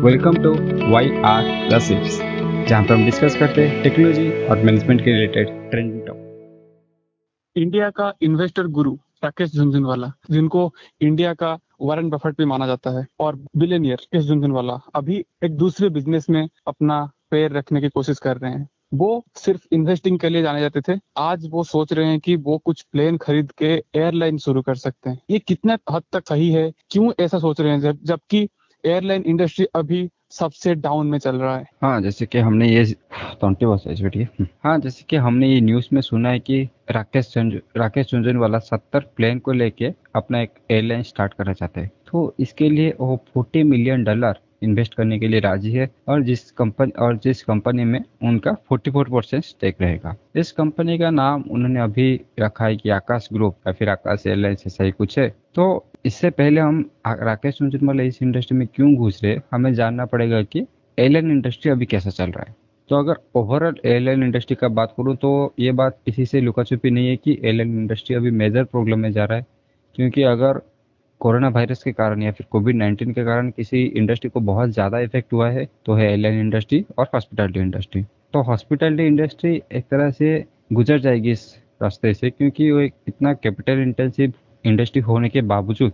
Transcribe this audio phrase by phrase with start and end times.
[0.00, 0.50] Welcome to
[0.92, 2.18] Y R gossips
[2.68, 8.12] जहाँ पर हम डिस्कस करते हैं टेक्नोलॉजी और मैनेजमेंट के रिलेटेड ट्रेंडिंग टॉपिक इंडिया का
[8.22, 8.94] इन्वेस्टर गुरु
[9.24, 14.80] राकेश झुंझुनवाला जिनको इंडिया का वारन बफेट भी माना जाता है, और बिलियनियर राकेश झुंझुनवाला
[14.94, 19.66] अभी एक दूसरे बिज़नेस में अपना पैर रखने की कोशिश कर रहे हैं। वो सिर्फ़
[19.72, 23.16] इन्वेस्टिंग के लिए जाने जाते थे, आज वो सोच रहे हैं कि वो कुछ प्लेन
[23.16, 26.72] खरीद के एयरलाइन शुरू कर सकते हैं। ये कितने हद तक सही है?
[26.90, 27.80] क्यों ऐसा सोच रहे हैं?
[27.80, 28.48] जब जबकि
[28.84, 32.84] एयरलाइन इंडस्ट्री अभी सबसे डाउन में चल रहा है। हाँ जैसे कि हमने ये
[33.40, 38.06] ट्वेंटी वर्सेज बैठिए हाँ जैसे कि हमने ये न्यूज़ में सुना है कि राकेश राकेश
[38.06, 42.68] चुंजन वाला सत्तर प्लेन को लेके अपना एक एयरलाइन स्टार्ट करना चाहते हैं। तो इसके
[42.68, 47.16] लिए वो फोर्टी मिलियन डॉलर इन्वेस्ट करने के लिए राज़ी है और जिस कंपनी और
[47.16, 52.64] जिस कंपनी में उनका 44 परसेंट स्टेक रहेगा। इस कंपनी का नाम उन्होंने अभी रखा
[52.64, 56.60] है कि आकाश ग्रुप या फिर आकाश एयरलाइंस ऐसा ही कुछ है। तो इससे पहले
[56.60, 60.66] हम राकेश सुनचुनवाला इस इंडस्ट्री में क्यों घुस रहे हमें जानना पड़ेगा कि
[60.98, 62.54] एयरलाइन इंडस्ट्री अभी कैसा चल रहा है।
[62.90, 66.90] तो अगर ओवरऑल एयरलाइन इंडस्ट्री का बात करूँ तो ये बात किसी से लुका छुपी
[66.90, 69.46] नहीं है कि एयरलाइन इंडस्ट्री अभी मेजर प्रॉब्लम में जा रहा है।
[69.94, 70.60] क्योंकि अगर
[71.22, 74.98] कोरोना वायरस के कारण या फिर कोविड नाइन्टीन के कारण किसी इंडस्ट्री को बहुत ज़्यादा
[75.00, 80.10] इफ़ेक्ट हुआ है तो है एयरलाइन इंडस्ट्री और हॉस्पिटलिटी इंडस्ट्री। तो हॉस्पिटलिटी इंडस्ट्री एक तरह
[80.10, 81.44] से गुजर जाएगी इस
[81.82, 84.32] रास्ते से क्योंकि वो एक इतना कैपिटल इंटेंसिव
[84.64, 85.92] इंडस्ट्री होने के बावजूद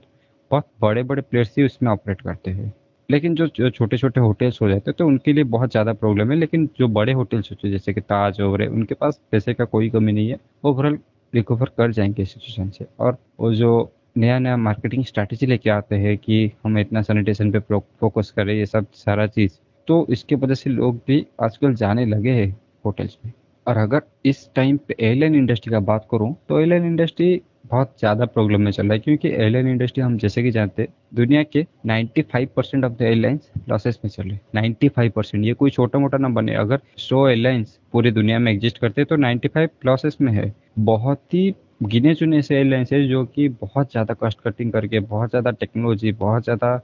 [0.51, 2.73] बहुत बड़े बड़े प्लेयर्स ही उसमें ऑपरेट करते हैं।
[3.09, 6.37] लेकिन जो छोटे छोटे होटल्स हो जाते हैं तो उनके लिए बहुत ज़्यादा प्रॉब्लम है,
[6.37, 9.91] लेकिन जो बड़े होटल्स होते हैं, जैसे कि ताज और उनके पास पैसे का कोई
[9.91, 10.99] कमी नहीं है। ओवरऑल
[11.33, 16.17] रिकवर कर जाएँगे सिचुएशन से और वो जो नया नया मार्केटिंग स्ट्रैटेजी लेके आते हैं
[16.19, 17.59] कि हम इतना सैनिटेशन पे
[18.01, 22.31] फोकस करें, ये सब सारा चीज़। तो इसके वजह से लोग भी आजकल जाने लगे
[22.33, 22.49] हैं
[22.85, 23.33] होटल्स में।
[23.67, 28.25] और अगर इस टाइम पे एयरलाइन इंडस्ट्री का बात करूँ तो एयरलाइन इंडस्ट्री बहुत ज़्यादा
[28.27, 31.65] प्रॉब्लम में चल रहा है, क्योंकि एयरलाइन इंडस्ट्री हम जैसे कि जानते हैं, दुनिया के
[31.87, 36.19] 95 percent of the airlines losses में चल रहे 95 परसेंट ये कोई छोटा मोटा
[36.19, 40.53] नंबर नहीं अगर सौ एयरलाइंस पूरी दुनिया में एग्जिस्ट करते तो 95 लॉसेस में है।
[40.81, 45.31] बहुत ही गिने चुने ऐसे एयरलाइंस है जो कि बहुत ज़्यादा कॉस्ट कटिंग करके, बहुत
[45.31, 46.75] ज़्यादा टेक्नोलॉजी बहुत ज़्यादा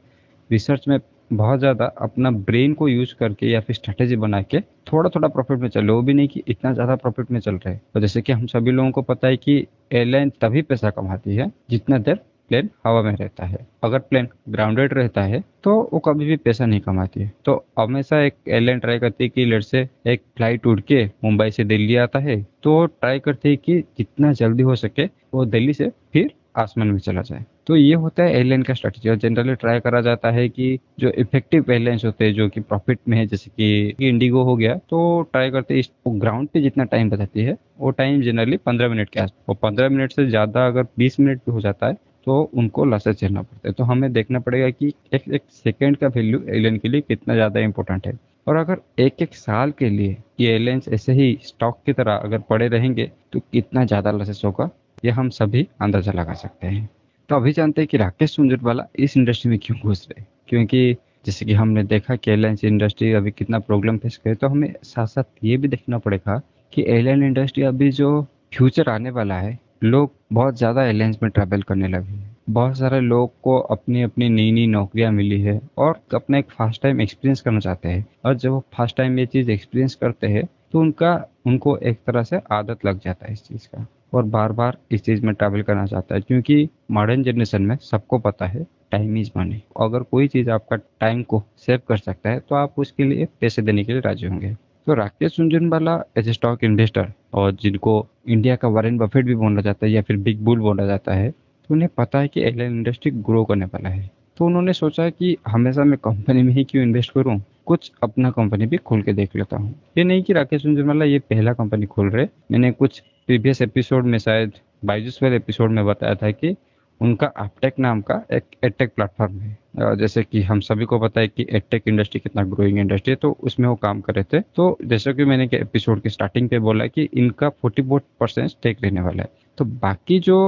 [0.51, 0.99] रिसर्च में,
[1.33, 5.59] बहुत ज़्यादा अपना ब्रेन को यूज़ करके या फिर स्ट्रैटेजी बना के थोड़ा थोड़ा प्रॉफिट
[5.59, 8.33] में चले वो भी नहीं कि इतना ज़्यादा प्रॉफिट में चल रहे तो जैसे कि
[8.33, 9.57] हम सभी लोगों को पता है कि
[9.93, 14.93] एयरलाइन तभी पैसा कमाती है जितना देर प्लेन हवा में रहता है। अगर प्लेन ग्राउंडेड
[14.95, 18.99] रहता है तो वो कभी भी पैसा नहीं कमाती है। तो हमेशा एक एयरलाइन ट्राई
[18.99, 22.85] करती है कि लेट से एक फ़्लाइट उड़ के मुंबई से दिल्ली आता है तो
[22.87, 27.23] ट्राई करती है कि जितना जल्दी हो सके वो दिल्ली से फिर आसमान में चला
[27.23, 30.79] जाए। तो ये होता है एयरलाइन का स्ट्रेटेजी और जनरली ट्राई करा जाता है कि
[31.01, 34.75] जो इफ़ेक्टिव एयरलाइंस होते हैं, जो कि प्रॉफिट में है, जैसे कि इंडिगो हो गया
[34.81, 39.11] तो ट्राई करते हैं ग्राउंड पे जितना टाइम बताती है, वो टाइम जनरली पंद्रह मिनट
[39.11, 41.97] के आस और पंद्रह मिनट से ज़्यादा अगर बीस मिनट भी हो जाता है
[42.27, 46.09] तो उनको लॉसेस झेलना पड़ता है। तो हमें देखना पड़ेगा कि एक एक सेकेंड का
[46.09, 50.17] वैल्यू एलियन के लिए कितना ज़्यादा इंपॉर्टेंट है। और अगर एक एक साल के लिए
[50.41, 54.69] ये एयरलाइंस ऐसे ही स्टॉक की तरह अगर पड़े रहेंगे तो कितना ज़्यादा लॉसेस होगा,
[55.05, 56.89] ये हम सभी अंदाज़ा लगा सकते हैं।
[57.29, 60.97] तो अभी जानते हैं कि राकेश सुंजरवाला इस इंडस्ट्री में क्यों घुस रहे क्योंकि
[61.27, 65.07] जैसे कि हमने देखा कि एयरलाइंस इंडस्ट्री अभी कितना प्रॉब्लम फेस करे तो हमें साथ
[65.07, 66.41] साथ ये भी देखना पड़ेगा
[66.73, 68.11] कि एयरलाइन इंडस्ट्री अभी जो
[68.55, 73.01] फ्यूचर आने वाला है लोग बहुत ज़्यादा एयरलाइंस में ट्रैवल करने लगे हैं। बहुत सारे
[73.01, 77.41] लोग को अपनी अपनी नई नई नौकरियाँ मिली है और अपना एक फ़र्स्ट टाइम एक्सपीरियंस
[77.41, 81.15] करना चाहते हैं। और जब वो फ़र्स्ट टाइम ये चीज़ एक्सपीरियंस करते हैं तो उनका,
[81.47, 85.03] उनको एक तरह से आदत लग जाता है इस चीज़ का। और बार बार इस
[85.03, 89.31] चीज़ में ट्रैवल करना चाहता है, क्योंकि मॉडर्न जनरेशन में सबको पता है टाइम इज़
[89.37, 93.29] मनी अगर कोई चीज़ आपका टाइम को सेव कर सकता है तो आप उसके लिए
[93.41, 94.57] पैसे देने के लिए राज़ी होंगे।
[94.87, 99.61] तो Rakesh Jhunjhunwala as a stock investor और जिनको इंडिया का वारेन बफेट भी बोला
[99.61, 102.73] जाता है या फिर बिग बुल बोला जाता है तो उन्हें पता है कि एयरलाइन
[102.73, 106.83] इंडस्ट्री ग्रो करने वाला है। तो उन्होंने सोचा कि हमेशा मैं कंपनी में ही क्यों
[106.85, 107.41] इन्वेस्ट करूँ?
[107.67, 111.19] कुछ अपना कंपनी भी खोल के देख लेता हूँ। ये नहीं कि राकेश सुंजरवाला ये
[111.19, 114.53] पहला कंपनी खोल रहे। मैंने कुछ प्रीवियस एपिसोड में शायद
[114.85, 116.55] बाइजूस वाले एपिसोड में बताया था कि
[117.05, 121.29] उनका अपटेक नाम का एक एडटेक प्लेटफॉर्म है। जैसे कि हम सभी को पता है
[121.29, 124.77] कि एडटेक इंडस्ट्री कितना ग्रोइंग इंडस्ट्री है तो उसमें वो काम कर रहे थे। तो
[124.85, 128.79] जैसे कि मैंने के एपिसोड के स्टार्टिंग पे बोला कि इनका फोर्टी फोर परसेंट स्टेक
[128.85, 130.39] रहने वाला है। तो बाकी जो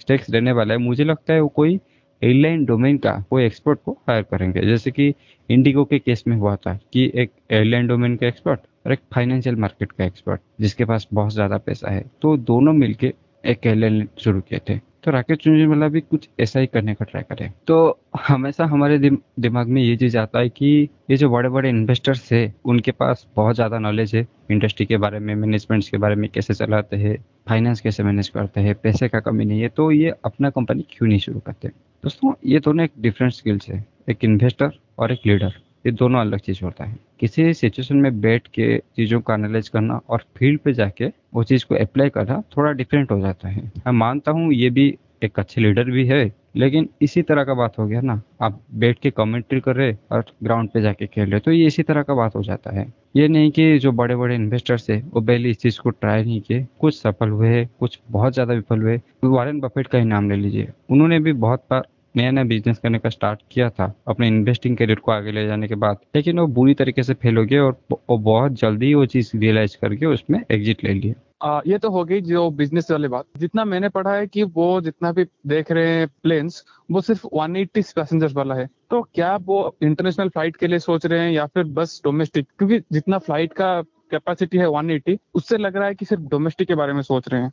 [0.00, 1.78] स्टेक्स रहने वाला है, मुझे लगता है वो कोई
[2.22, 5.12] एयरलाइन डोमेन का, कोई एक्सपर्ट को हायर करेंगे। जैसे कि
[5.48, 9.56] इंडिगो के केस में हुआ था कि एक एयरलाइन डोमेन का एक्सपर्ट और एक फाइनेंशियल
[9.56, 13.12] मार्केट का एक्सपर्ट जिसके पास बहुत ज़्यादा पैसा है। तो दोनों मिलके
[13.44, 17.22] एक एयरलाइन शुरू किए थे। तो राकेश चुंजनवाला भी कुछ ऐसा ही करने का ट्राई
[17.22, 21.48] करे। तो हमेशा हमारे दिम, दिमाग में ये चीज़ आता है कि ये जो बड़े
[21.48, 25.96] बड़े इन्वेस्टर्स है उनके पास बहुत ज़्यादा नॉलेज है। इंडस्ट्री के बारे में मैनेजमेंट्स के
[25.96, 27.16] बारे में कैसे चलाते हैं
[27.48, 31.08] फाइनेंस कैसे मैनेज करते हैं पैसे का कमी नहीं है तो ये अपना कंपनी क्यों
[31.08, 31.68] नहीं शुरू करते?
[31.68, 35.52] दोस्तों ये दोनों एक डिफरेंट स्किल्स है। एक इन्वेस्टर और एक लीडर
[35.84, 40.00] ये दोनों अलग चीज़ होता है। किसी सिचुएशन में बैठ के चीज़ों को एनालाइज करना
[40.08, 43.92] और फ़ील्ड पे जाके वो चीज़ को अप्लाई करना थोड़ा डिफरेंट हो जाता है। मैं
[43.94, 47.86] मानता हूँ ये भी एक अच्छे लीडर भी है, लेकिन इसी तरह का बात हो
[47.86, 51.52] गया ना। आप बैठ के कमेंट्री कर रहे और ग्राउंड पे जाके खेल रहे तो
[51.52, 54.88] ये इसी तरह का बात हो जाता है। ये नहीं कि जो बड़े बड़े इन्वेस्टर्स
[54.90, 58.54] है, वो पहले इस चीज़ को ट्राई नहीं किए। कुछ सफल हुए, कुछ बहुत ज़्यादा
[58.54, 62.44] विफल हुए। वारेन बफेट का ही नाम ले लीजिए। उन्होंने भी बहुत बार नया नया
[62.44, 65.96] बिज़नेस करने का स्टार्ट किया था अपने इन्वेस्टिंग करियर को आगे ले जाने के बाद।
[66.16, 69.76] लेकिन वो बुरी तरीके से फेल हो गए और वो बहुत जल्दी वो चीज़ रियलाइज़
[69.82, 73.64] करके उसमें एग्जिट ले लिया। आ, ये तो हो गई जो बिज़नेस वाली बात। जितना
[73.64, 78.36] मैंने पढ़ा है कि वो जितना भी देख रहे हैं प्लेन्स वो सिर्फ़ 180 पैसेंजर्स
[78.36, 82.00] वाला है। तो क्या वो इंटरनेशनल फ़्लाइट के लिए सोच रहे हैं या फिर बस
[82.04, 86.68] डोमेस्टिक क्योंकि जितना फ़्लाइट का कैपेसिटी है 180 उससे लग रहा है कि सिर्फ़ डोमेस्टिक
[86.68, 87.52] के बारे में सोच रहे हैं।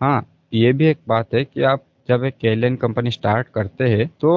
[0.00, 4.06] हाँ ये भी एक बात है कि आप जब एक एयरलाइन कंपनी स्टार्ट करते हैं
[4.20, 4.32] तो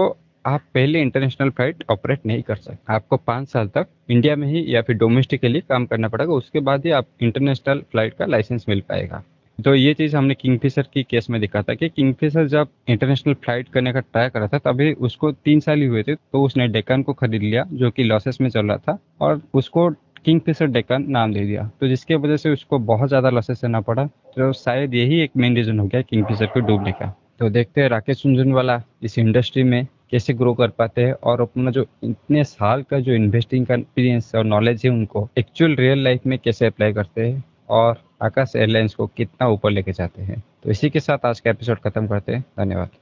[0.46, 4.64] आप पहले इंटरनेशनल फ़्लाइट ऑपरेट नहीं कर सकते। आपको पाँच साल तक इंडिया में ही
[4.68, 8.82] या फिर डोमेस्टिकली काम करना पड़ेगा, उसके बाद ही आप इंटरनेशनल फ़्लाइट का लाइसेंस मिल
[8.90, 9.24] पाएगा।
[9.60, 13.70] तो ये चीज़ हमने किंगफिशर की केस में दिखा था कि किंगफिशर जब इंटरनेशनल फ़्लाइट
[13.70, 17.04] करने का ट्राई करा था, तभी उसको तीन साल ही हुए थे तो उसने डेकन
[17.04, 19.90] को खरीद लिया, जो कि लॉसेस में चल रहा था, और उसको
[20.26, 24.06] किंगफिशर डेकन नाम दे दिया। तो जिसके वजह से उसको बहुत ज़्यादा लॉसेस सहना पड़ा
[24.06, 27.90] तो शायद यही एक मेन रीज़न हो गया किंगफिशर को डूबने का। तो देखते हैं
[27.90, 32.84] राकेश झुंझुनवाला इस इंडस्ट्री में कैसे ग्रो कर पाते हैं और अपना जो इतने साल
[32.84, 36.94] का जो इन्वेस्टिंग का एक्सपीरियंस और नॉलेज है उनको एक्चुअल रियल लाइफ में कैसे अप्लाई
[36.94, 41.26] करते हैं और आकाश एयरलाइंस को कितना ऊपर लेके जाते हैं। तो इसी के साथ
[41.26, 42.90] आज का एपिसोड खत्म करते हैं। धन्यवाद।